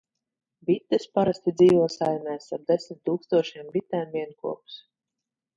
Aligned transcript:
Bites 0.69 1.03
parasti 1.19 1.53
dzīvo 1.59 1.83
saimēs- 1.97 2.49
ap 2.59 2.65
desmit 2.73 3.03
tūkstošiem 3.11 3.71
bitēm 3.77 4.11
vienkopus. 4.19 4.83